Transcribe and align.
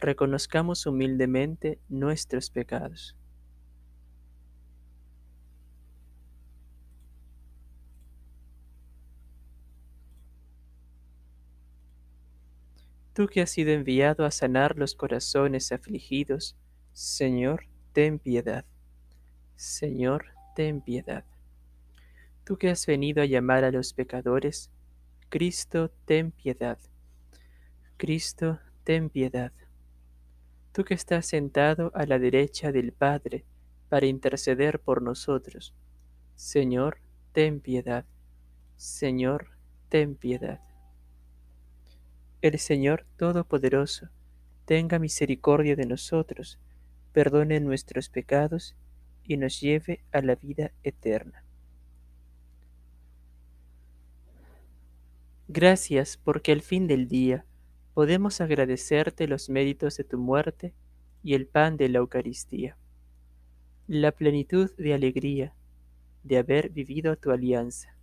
reconozcamos 0.00 0.86
humildemente 0.86 1.78
nuestros 1.88 2.50
pecados. 2.50 3.16
Tú 13.18 13.26
que 13.26 13.40
has 13.40 13.50
sido 13.50 13.72
enviado 13.72 14.24
a 14.24 14.30
sanar 14.30 14.76
los 14.76 14.94
corazones 14.94 15.72
afligidos, 15.72 16.56
Señor, 16.92 17.66
ten 17.92 18.20
piedad. 18.20 18.64
Señor, 19.56 20.26
ten 20.54 20.80
piedad. 20.80 21.24
Tú 22.44 22.56
que 22.58 22.70
has 22.70 22.86
venido 22.86 23.20
a 23.20 23.26
llamar 23.26 23.64
a 23.64 23.72
los 23.72 23.92
pecadores, 23.92 24.70
Cristo, 25.30 25.90
ten 26.04 26.30
piedad. 26.30 26.78
Cristo, 27.96 28.60
ten 28.84 29.10
piedad. 29.10 29.52
Tú 30.78 30.84
que 30.84 30.94
estás 30.94 31.26
sentado 31.26 31.90
a 31.92 32.06
la 32.06 32.20
derecha 32.20 32.70
del 32.70 32.92
Padre 32.92 33.44
para 33.88 34.06
interceder 34.06 34.78
por 34.78 35.02
nosotros, 35.02 35.74
Señor, 36.36 37.00
ten 37.32 37.58
piedad. 37.58 38.04
Señor, 38.76 39.50
ten 39.88 40.14
piedad. 40.14 40.60
El 42.42 42.60
Señor 42.60 43.06
Todopoderoso 43.16 44.10
tenga 44.66 45.00
misericordia 45.00 45.74
de 45.74 45.84
nosotros, 45.84 46.60
perdone 47.12 47.58
nuestros 47.58 48.08
pecados 48.08 48.76
y 49.24 49.36
nos 49.36 49.60
lleve 49.60 50.04
a 50.12 50.22
la 50.22 50.36
vida 50.36 50.70
eterna. 50.84 51.42
Gracias 55.48 56.16
porque 56.22 56.52
al 56.52 56.62
fin 56.62 56.86
del 56.86 57.08
día 57.08 57.44
podemos 57.98 58.40
agradecerte 58.40 59.26
los 59.26 59.50
méritos 59.50 59.96
de 59.96 60.04
tu 60.04 60.18
muerte 60.18 60.72
y 61.24 61.34
el 61.34 61.48
pan 61.48 61.76
de 61.76 61.88
la 61.88 61.98
Eucaristía, 61.98 62.76
la 63.88 64.12
plenitud 64.12 64.70
de 64.76 64.94
alegría 64.94 65.52
de 66.22 66.38
haber 66.38 66.70
vivido 66.70 67.16
tu 67.16 67.32
alianza, 67.32 67.96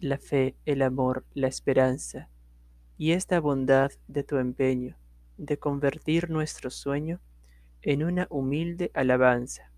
la 0.00 0.16
fe, 0.16 0.56
el 0.64 0.80
amor, 0.80 1.26
la 1.34 1.48
esperanza, 1.48 2.30
y 2.96 3.12
esta 3.12 3.40
bondad 3.40 3.92
de 4.08 4.24
tu 4.24 4.38
empeño 4.38 4.96
de 5.36 5.58
convertir 5.58 6.30
nuestro 6.30 6.70
sueño 6.70 7.20
en 7.82 8.02
una 8.02 8.26
humilde 8.30 8.90
alabanza. 8.94 9.70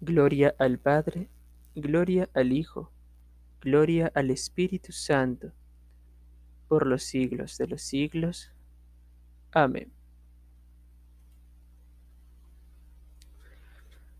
Gloria 0.00 0.54
al 0.60 0.78
Padre, 0.78 1.28
gloria 1.74 2.30
al 2.32 2.52
Hijo, 2.52 2.92
gloria 3.60 4.12
al 4.14 4.30
Espíritu 4.30 4.92
Santo, 4.92 5.50
por 6.68 6.86
los 6.86 7.02
siglos 7.02 7.58
de 7.58 7.66
los 7.66 7.82
siglos. 7.82 8.52
Amén. 9.52 9.92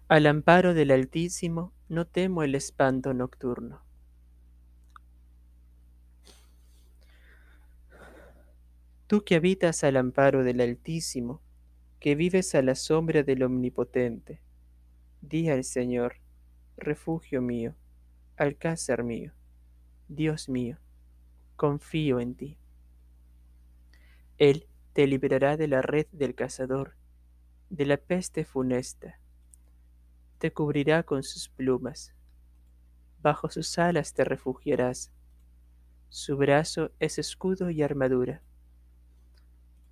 Al 0.08 0.26
amparo 0.26 0.74
del 0.74 0.90
Altísimo 0.90 1.72
no 1.88 2.06
temo 2.06 2.42
el 2.42 2.54
espanto 2.54 3.14
nocturno 3.14 3.84
Tú 9.06 9.22
que 9.22 9.34
habitas 9.34 9.84
al 9.84 9.98
amparo 9.98 10.44
del 10.44 10.62
Altísimo, 10.62 11.42
que 12.00 12.14
vives 12.14 12.54
a 12.54 12.62
la 12.62 12.74
sombra 12.74 13.22
del 13.22 13.42
Omnipotente, 13.42 14.40
di 15.20 15.50
al 15.50 15.62
Señor, 15.62 16.16
refugio 16.78 17.42
mío, 17.42 17.76
alcázar 18.36 19.04
mío, 19.04 19.32
Dios 20.08 20.48
mío, 20.48 20.78
confío 21.56 22.20
en 22.20 22.34
ti. 22.34 22.58
Él 24.38 24.66
te 24.92 25.06
librará 25.06 25.56
de 25.56 25.68
la 25.68 25.82
red 25.82 26.06
del 26.12 26.34
cazador, 26.34 26.94
de 27.70 27.86
la 27.86 27.96
peste 27.96 28.44
funesta, 28.44 29.18
te 30.38 30.52
cubrirá 30.52 31.02
con 31.04 31.22
sus 31.22 31.48
plumas, 31.48 32.14
bajo 33.22 33.48
sus 33.48 33.78
alas 33.78 34.12
te 34.12 34.24
refugiarás, 34.24 35.10
su 36.10 36.36
brazo 36.36 36.92
es 37.00 37.18
escudo 37.18 37.70
y 37.70 37.82
armadura. 37.82 38.42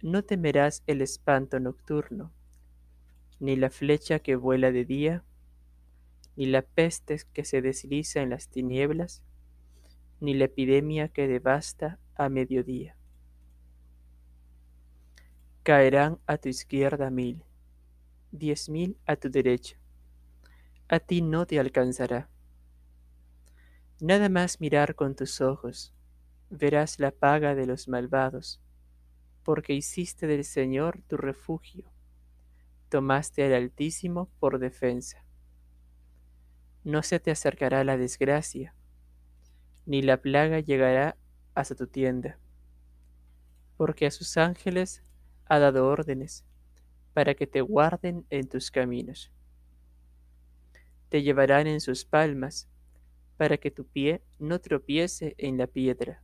No 0.03 0.23
temerás 0.23 0.83
el 0.87 1.01
espanto 1.01 1.59
nocturno, 1.59 2.33
ni 3.41 3.57
la 3.57 3.71
flecha 3.71 4.19
que 4.19 4.37
vuela 4.37 4.71
de 4.71 4.85
día, 4.85 5.25
ni 6.37 6.47
la 6.47 6.63
peste 6.63 7.19
que 7.33 7.45
se 7.45 7.63
desliza 7.63 8.21
en 8.21 8.31
las 8.31 8.49
tinieblas, 8.49 9.23
ni 10.23 10.35
la 10.35 10.45
epidemia 10.45 11.09
que 11.09 11.27
devasta 11.27 11.99
a 12.15 12.29
mediodía. 12.29 12.97
Caerán 15.65 16.21
a 16.27 16.39
tu 16.39 16.49
izquierda 16.49 17.11
mil, 17.11 17.45
diez 18.31 18.69
mil 18.69 18.97
a 19.05 19.17
tu 19.17 19.31
derecha, 19.31 19.77
a 20.87 21.01
ti 21.01 21.23
no 21.23 21.45
te 21.45 21.59
alcanzará. 21.59 22.31
Nada 24.01 24.29
más 24.29 24.61
mirar 24.61 24.95
con 24.95 25.17
tus 25.17 25.41
ojos, 25.41 25.93
verás 26.51 27.01
la 27.01 27.11
paga 27.11 27.57
de 27.57 27.67
los 27.67 27.89
malvados 27.89 28.61
porque 29.43 29.73
hiciste 29.73 30.29
del 30.29 30.45
Señor 30.45 31.03
tu 31.09 31.17
refugio, 31.17 31.91
tomaste 32.91 33.45
al 33.45 33.55
Altísimo 33.55 34.31
por 34.39 34.61
defensa. 34.61 35.25
No 36.85 37.03
se 37.03 37.19
te 37.19 37.33
acercará 37.33 37.83
la 37.83 37.97
desgracia, 37.97 38.77
ni 39.87 40.03
la 40.03 40.19
plaga 40.19 40.61
llegará 40.61 41.17
hasta 41.55 41.75
tu 41.75 41.87
tienda, 41.87 42.39
porque 43.77 44.07
a 44.07 44.11
sus 44.11 44.37
ángeles 44.37 45.03
ha 45.47 45.59
dado 45.59 45.87
órdenes 45.87 46.45
para 47.15 47.35
que 47.35 47.47
te 47.47 47.61
guarden 47.61 48.25
en 48.31 48.49
tus 48.49 48.71
caminos. 48.71 49.31
Te 51.09 51.23
llevarán 51.23 51.67
en 51.67 51.81
sus 51.81 52.05
palmas, 52.05 52.69
para 53.37 53.57
que 53.57 53.71
tu 53.71 53.85
pie 53.85 54.23
no 54.39 54.61
tropiece 54.61 55.35
en 55.39 55.59
la 55.59 55.67
piedra 55.67 56.23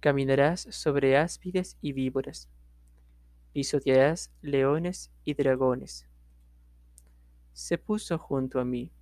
Caminarás 0.00 0.62
sobre 0.70 1.18
áspides 1.18 1.76
y 1.82 1.92
víboras, 1.92 2.48
pisotearás 3.52 4.32
leones 4.40 5.12
y 5.24 5.34
dragones. 5.34 6.08
Se 7.52 7.76
puso 7.76 8.16
junto 8.16 8.60
a 8.60 8.64
mí, 8.64 8.92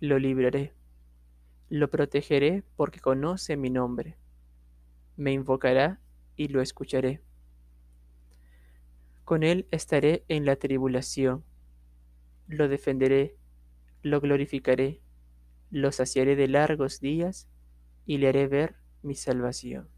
lo 0.00 0.18
libraré, 0.18 0.72
lo 1.74 1.90
protegeré 1.90 2.62
porque 2.76 3.00
conoce 3.00 3.56
mi 3.56 3.68
nombre. 3.68 4.16
Me 5.16 5.32
invocará 5.32 6.00
y 6.36 6.46
lo 6.46 6.60
escucharé. 6.60 7.20
Con 9.24 9.42
él 9.42 9.66
estaré 9.72 10.24
en 10.28 10.46
la 10.46 10.54
tribulación, 10.54 11.42
lo 12.46 12.68
defenderé, 12.68 13.36
lo 14.02 14.20
glorificaré, 14.20 15.00
lo 15.72 15.90
saciaré 15.90 16.36
de 16.36 16.46
largos 16.46 17.00
días 17.00 17.48
y 18.06 18.18
le 18.18 18.28
haré 18.28 18.46
ver 18.46 18.76
mi 19.02 19.16
salvación. 19.16 19.88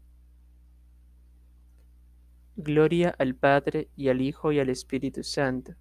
Gloria 2.55 3.13
al 3.19 3.35
Padre 3.35 3.87
y 3.95 4.09
al 4.09 4.21
Hijo 4.21 4.51
y 4.51 4.57
al 4.59 4.69
Espíritu 4.69 5.21
Santo, 5.23 5.75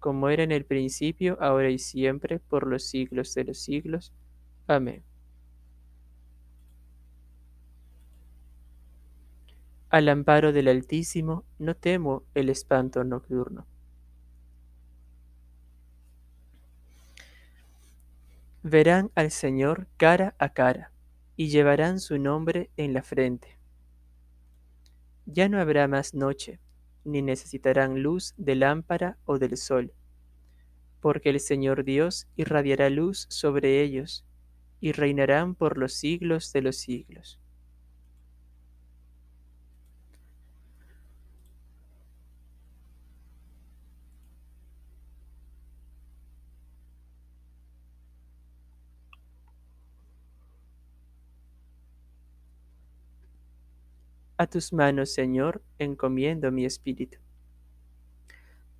como 0.00 0.30
era 0.30 0.42
en 0.42 0.50
el 0.50 0.64
principio, 0.64 1.38
ahora 1.40 1.70
y 1.70 1.78
siempre, 1.78 2.40
por 2.40 2.66
los 2.66 2.82
siglos 2.82 3.32
de 3.34 3.44
los 3.44 3.58
siglos. 3.58 4.12
Amén. 4.66 5.04
Al 9.92 10.08
amparo 10.08 10.52
del 10.52 10.66
Altísimo 10.66 11.44
no 11.60 11.76
temo 11.76 12.24
el 12.34 12.48
espanto 12.48 13.04
nocturno. 13.04 13.68
Verán 18.64 19.12
al 19.14 19.30
Señor 19.30 19.86
cara 19.96 20.34
a 20.40 20.48
cara 20.48 20.90
y 21.36 21.48
llevarán 21.48 22.00
su 22.00 22.18
nombre 22.18 22.70
en 22.76 22.92
la 22.92 23.02
frente 23.02 23.62
ya 25.26 25.48
no 25.48 25.60
habrá 25.60 25.88
más 25.88 26.14
noche, 26.14 26.58
ni 27.04 27.22
necesitarán 27.22 28.02
luz 28.02 28.34
de 28.36 28.54
lámpara 28.54 29.18
o 29.24 29.38
del 29.38 29.56
sol, 29.56 29.92
porque 31.00 31.30
el 31.30 31.40
Señor 31.40 31.84
Dios 31.84 32.28
irradiará 32.36 32.90
luz 32.90 33.26
sobre 33.28 33.82
ellos, 33.82 34.24
y 34.80 34.92
reinarán 34.92 35.54
por 35.54 35.78
los 35.78 35.94
siglos 35.94 36.52
de 36.52 36.62
los 36.62 36.76
siglos. 36.76 37.40
A 54.42 54.48
tus 54.48 54.72
manos, 54.72 55.14
Señor, 55.14 55.62
encomiendo 55.78 56.50
mi 56.50 56.64
espíritu. 56.64 57.18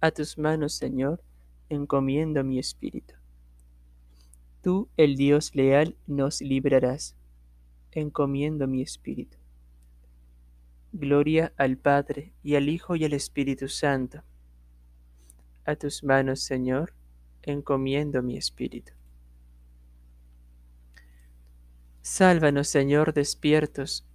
A 0.00 0.10
tus 0.10 0.36
manos, 0.36 0.72
Señor, 0.72 1.22
encomiendo 1.68 2.42
mi 2.42 2.58
espíritu. 2.58 3.14
Tú, 4.60 4.88
el 4.96 5.14
Dios 5.14 5.54
leal, 5.54 5.96
nos 6.08 6.40
librarás. 6.40 7.14
Encomiendo 7.92 8.66
mi 8.66 8.82
espíritu. 8.82 9.38
Gloria 10.90 11.52
al 11.56 11.76
Padre, 11.76 12.32
y 12.42 12.56
al 12.56 12.68
Hijo, 12.68 12.96
y 12.96 13.04
al 13.04 13.12
Espíritu 13.12 13.68
Santo. 13.68 14.24
A 15.64 15.76
tus 15.76 16.02
manos, 16.02 16.40
Señor, 16.40 16.92
encomiendo 17.42 18.20
mi 18.20 18.36
espíritu. 18.36 18.94
Sálvanos, 22.00 22.66
Señor, 22.66 23.14
despiertos, 23.14 24.04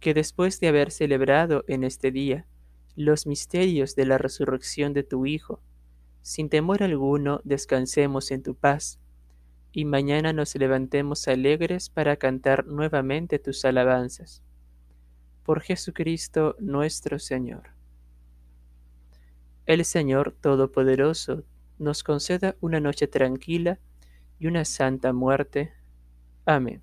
que 0.00 0.14
después 0.14 0.60
de 0.60 0.68
haber 0.68 0.90
celebrado 0.90 1.64
en 1.68 1.84
este 1.84 2.10
día 2.10 2.46
los 2.94 3.26
misterios 3.26 3.94
de 3.94 4.06
la 4.06 4.18
resurrección 4.18 4.92
de 4.92 5.02
tu 5.02 5.26
Hijo, 5.26 5.60
sin 6.22 6.48
temor 6.48 6.82
alguno 6.82 7.40
descansemos 7.44 8.30
en 8.30 8.42
tu 8.42 8.54
paz, 8.54 8.98
y 9.72 9.84
mañana 9.84 10.32
nos 10.32 10.54
levantemos 10.54 11.28
alegres 11.28 11.90
para 11.90 12.16
cantar 12.16 12.66
nuevamente 12.66 13.38
tus 13.38 13.64
alabanzas. 13.64 14.42
Por 15.44 15.60
Jesucristo 15.60 16.56
nuestro 16.58 17.18
Señor. 17.18 17.70
El 19.66 19.84
Señor 19.84 20.34
Todopoderoso 20.40 21.44
nos 21.78 22.02
conceda 22.02 22.56
una 22.60 22.80
noche 22.80 23.06
tranquila 23.06 23.78
y 24.38 24.46
una 24.46 24.64
santa 24.64 25.12
muerte. 25.12 25.72
Amén. 26.46 26.82